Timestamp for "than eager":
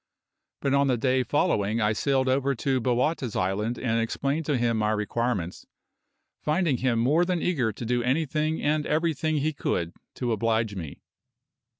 7.23-7.71